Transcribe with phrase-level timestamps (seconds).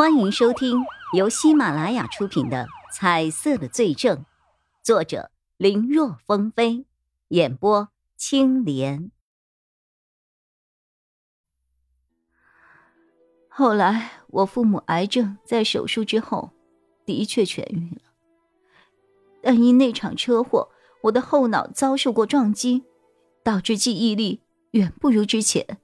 [0.00, 4.16] 欢迎收听由喜马拉雅出品的《彩色的罪证》，
[4.82, 6.86] 作者林若风飞，
[7.28, 9.10] 演播青莲。
[13.50, 16.50] 后来，我父母癌症在手术之后
[17.04, 18.00] 的确痊愈了，
[19.42, 20.70] 但因那场车祸，
[21.02, 22.84] 我的后脑遭受过撞击，
[23.44, 24.40] 导致记忆力
[24.70, 25.78] 远不如之前。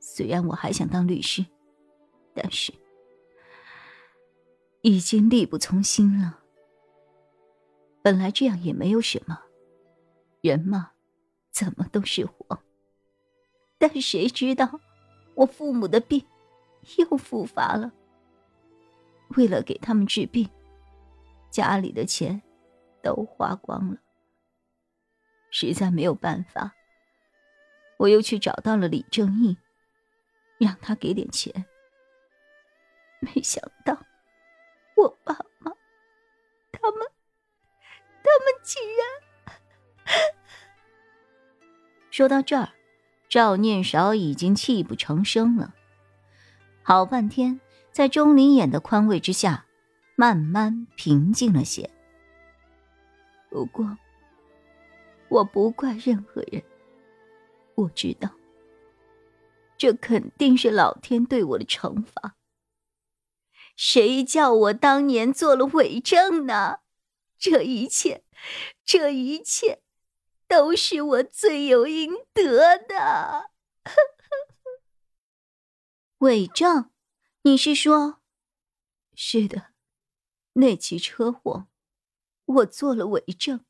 [0.00, 1.46] 虽然我还想当律师，
[2.34, 2.74] 但是……
[4.82, 6.40] 已经力不从心了。
[8.02, 9.40] 本来这样也没有什么，
[10.40, 10.90] 人嘛，
[11.52, 12.60] 怎么都是活。
[13.78, 14.80] 但谁知道，
[15.34, 16.24] 我父母的病
[16.98, 17.92] 又复发了。
[19.36, 20.50] 为了给他们治病，
[21.48, 22.42] 家里的钱
[23.02, 23.98] 都花光了。
[25.52, 26.74] 实在没有办法，
[27.98, 29.56] 我又去找到了李正义，
[30.58, 31.66] 让他给点钱。
[33.20, 33.96] 没想到。
[35.02, 35.72] 我爸妈，
[36.70, 37.08] 他们，
[38.22, 40.14] 他们竟然……
[42.10, 42.68] 说到这儿，
[43.28, 45.74] 赵念少已经泣不成声了。
[46.84, 49.66] 好半天，在钟灵眼的宽慰之下，
[50.14, 51.90] 慢慢平静了些。
[53.50, 53.98] 不过，
[55.28, 56.62] 我不怪任何人。
[57.74, 58.30] 我知道，
[59.76, 62.36] 这肯定是老天对我的惩罚。
[63.74, 66.80] 谁叫我当年做了伪证呢？
[67.38, 68.24] 这一切，
[68.84, 69.82] 这一切，
[70.46, 73.50] 都是我罪有应得的。
[76.18, 76.90] 伪证？
[77.42, 78.20] 你是说？
[79.14, 79.72] 是的，
[80.52, 81.66] 那起车祸，
[82.44, 83.64] 我做了伪证。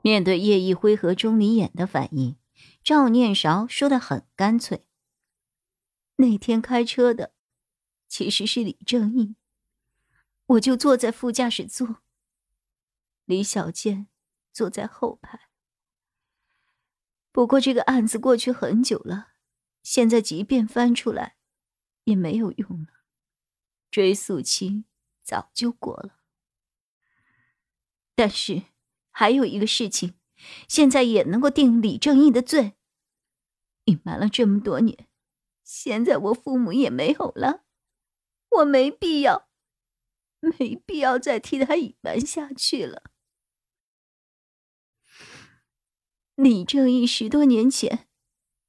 [0.00, 2.38] 面对叶一辉和钟离眼的反应，
[2.82, 4.86] 赵念韶说的很干脆：
[6.16, 7.34] 那天开车的。
[8.14, 9.34] 其实是李正义，
[10.46, 11.96] 我就坐在副驾驶座。
[13.24, 14.06] 李小健
[14.52, 15.48] 坐在后排。
[17.32, 19.32] 不过这个案子过去很久了，
[19.82, 21.34] 现在即便翻出来，
[22.04, 23.00] 也没有用了，
[23.90, 24.84] 追诉期
[25.24, 26.20] 早就过了。
[28.14, 28.62] 但是
[29.10, 30.14] 还有一个事情，
[30.68, 32.74] 现在也能够定李正义的罪。
[33.86, 35.08] 隐瞒了这么多年，
[35.64, 37.63] 现在我父母也没有了。
[38.58, 39.48] 我没必要，
[40.40, 43.02] 没必要再替他隐瞒下去了。
[46.34, 48.08] 李正义十多年前，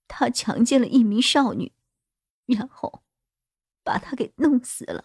[0.07, 1.73] 他强奸了一名少女，
[2.45, 3.03] 然后
[3.83, 5.03] 把她给弄死了。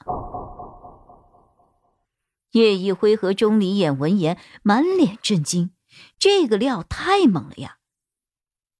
[2.52, 5.74] 叶一辉和钟离眼闻言满脸震惊，
[6.18, 7.78] 这个料太猛了呀！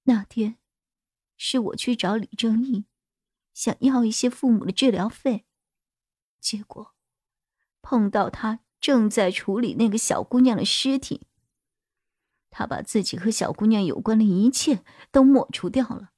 [0.03, 0.57] 那天
[1.37, 2.85] 是我去找李正义，
[3.53, 5.45] 想要一些父母的治疗费。
[6.41, 6.93] 结果，
[7.81, 11.27] 碰到他正在处理那个小姑娘的尸体。
[12.49, 16.11] 他把自己和小姑娘有关的一切都抹除掉了，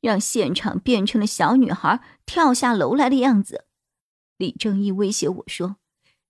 [0.00, 3.66] 让现场变成了小女孩跳下楼来的样子。
[4.36, 5.78] 李正义威胁我说：“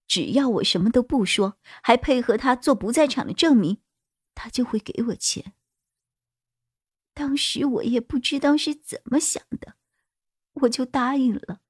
[0.09, 3.83] 只要我什么都不说，还配合他做不在场的证明，
[4.35, 5.53] 他就会给我钱。”
[7.13, 9.77] 当时我也不知道是怎么想的，
[10.53, 11.61] 我就答应了。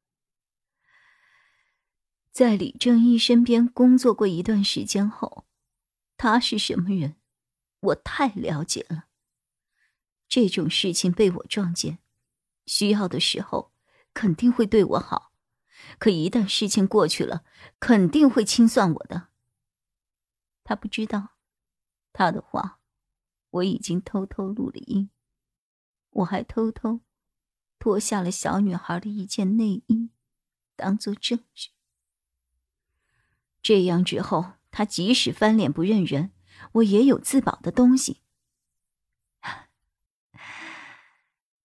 [2.34, 5.46] 在李正义身边工作过一段时间后，
[6.16, 7.14] 他是什么人，
[7.78, 9.04] 我太了解了。
[10.28, 12.00] 这种事情被我撞见，
[12.66, 13.72] 需要的时候
[14.12, 15.30] 肯定会对我好，
[16.00, 17.44] 可一旦事情过去了，
[17.78, 19.28] 肯定会清算我的。
[20.64, 21.36] 他不知道，
[22.12, 22.80] 他的话
[23.50, 25.08] 我已经偷偷录了音，
[26.10, 26.98] 我还偷偷
[27.78, 30.10] 脱下了小女孩的一件内衣，
[30.74, 31.70] 当做证据。
[33.64, 36.32] 这样之后，他即使翻脸不认人，
[36.72, 38.20] 我也有自保的东西。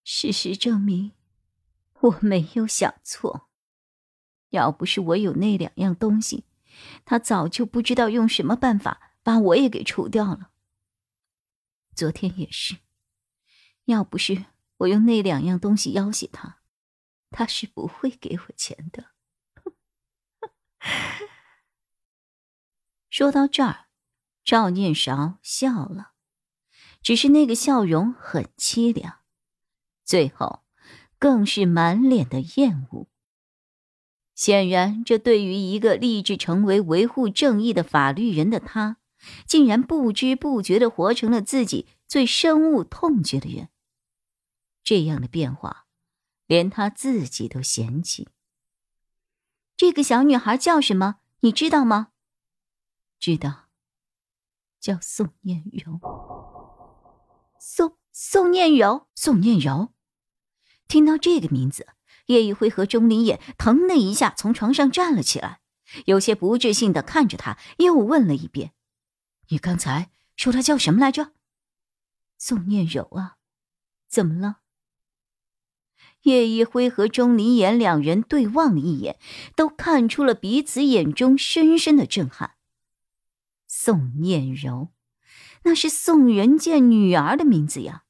[0.02, 1.12] 事实证明，
[2.00, 3.50] 我没有想错。
[4.48, 6.46] 要不是我有那两样东西，
[7.04, 10.50] 他早就不知道用什么办法把我也给除掉了。
[11.94, 12.78] 昨天也是，
[13.84, 14.46] 要不是
[14.78, 16.60] 我用那两样东西要挟他，
[17.30, 19.10] 他是不会给我钱的。
[23.20, 23.88] 说到这儿，
[24.46, 26.12] 赵念韶笑了，
[27.02, 29.18] 只是那个笑容很凄凉，
[30.06, 30.62] 最后
[31.18, 33.08] 更是满脸的厌恶。
[34.34, 38.96] 显然，这对于一个立志成为维护正义的法律人的他，
[39.46, 43.68] 竟然不知不觉的活成了自己最深恶痛绝的人。
[44.82, 45.84] 这样的变化，
[46.46, 48.28] 连他自己都嫌弃。
[49.76, 51.16] 这个小女孩叫什么？
[51.40, 52.09] 你知道吗？
[53.20, 53.66] 知道，
[54.80, 56.00] 叫宋念柔。
[57.60, 59.92] 宋宋念柔，宋念柔。
[60.88, 61.86] 听到这个名字，
[62.26, 65.60] 叶一辉和钟离眼腾的一下从床上站了起来，
[66.06, 68.72] 有些不置信的看着他，又问了一遍
[69.50, 71.32] ：“你刚才说他叫什么来着？”
[72.38, 73.36] 宋念柔啊，
[74.08, 74.60] 怎么了？
[76.22, 79.18] 叶一辉和钟离言两人对望了一眼，
[79.54, 82.56] 都看出了彼此眼中深深的震撼。
[83.72, 84.88] 宋念柔，
[85.62, 88.02] 那是宋仁健女儿的名字呀。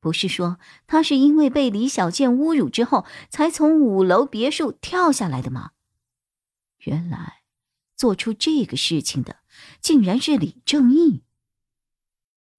[0.00, 5.70] 不是说她是因为被李小健侮辱之后，才从五楼别墅跳下来的吗？
[6.80, 7.40] 原来，
[7.96, 9.38] 做出这个事情的，
[9.80, 11.24] 竟然是李正义。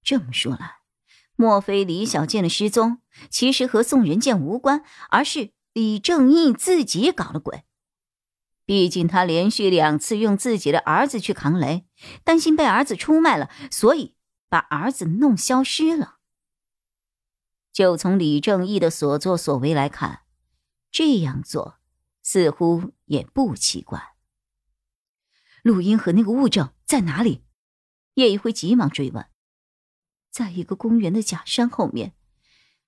[0.02, 0.78] 这么说来，
[1.36, 3.00] 莫非李小健的失踪
[3.30, 7.62] 其实和宋仁健无关，而是李正义自己搞了鬼？
[8.68, 11.86] 毕竟他连续两次用自己的儿子去扛雷，
[12.22, 14.14] 担心被儿子出卖了，所以
[14.50, 16.18] 把儿子弄消失了。
[17.72, 20.20] 就从李正义的所作所为来看，
[20.90, 21.78] 这样做
[22.22, 24.16] 似乎也不奇怪。
[25.62, 27.44] 录音和那个物证在哪里？
[28.16, 29.24] 叶一辉急忙追问。
[30.30, 32.12] 在一个公园的假山后面，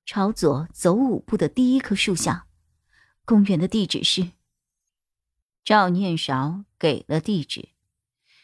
[0.05, 2.49] 朝左走五步的第一棵树下。
[3.25, 4.33] 公园的地址是。
[5.65, 7.69] 赵念韶给了地址，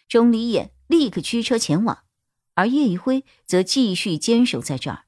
[0.08, 2.04] 钟离眼立刻驱车前往，
[2.54, 5.04] 而叶一辉则继续坚守在这儿。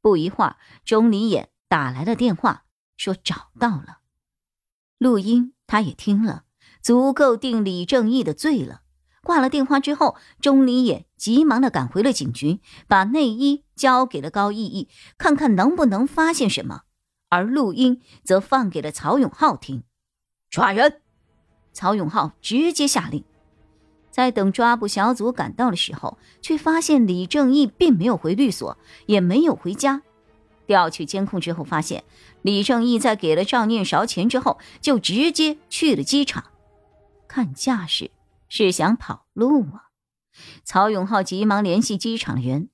[0.00, 2.64] 不一会儿，钟离眼打来了电话，
[2.96, 3.98] 说找到了。
[4.98, 6.44] 录音他也听了，
[6.82, 8.82] 足够定李正义的罪了。
[9.22, 14.88] 挂了电话之后，钟离眼急忙的赶回了警局，把内衣交给了高逸逸，
[15.18, 16.82] 看看能不能发现什么。
[17.28, 19.84] 而录音则放给了曹永浩听。
[20.48, 21.02] 抓人！
[21.72, 23.24] 曹永浩直接下令。
[24.10, 28.76] 在等抓捕小组赶到的时候，却发现李正义并没有回律所，
[29.06, 30.02] 也没有回家。
[30.66, 32.04] 调取监控之后，发现
[32.42, 36.44] 李正义在给了赵念韶钱之后，就直接去了机场。
[37.28, 38.10] 看架势
[38.48, 39.90] 是想跑路啊！
[40.64, 42.68] 曹永浩急忙联系机场的人。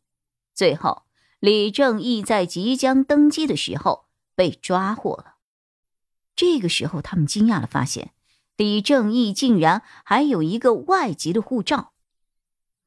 [0.54, 1.02] 最后，
[1.38, 5.36] 李正义在即将登机的时候被抓获了。
[6.34, 8.12] 这个时候，他们惊讶的发现。
[8.56, 11.92] 李正义竟然还有一个外籍的护照，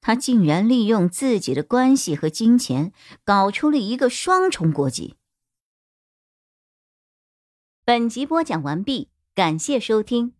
[0.01, 2.91] 他竟然利用自己的关系和金钱
[3.23, 5.15] 搞出了一个双重国籍。
[7.85, 10.33] 本集播讲完毕，感谢收听，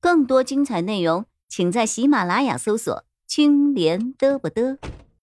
[0.00, 4.78] 更多精彩内容请在喜马拉雅搜索“青莲嘚不嘚”。